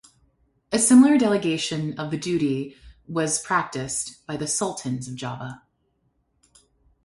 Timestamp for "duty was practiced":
2.17-4.25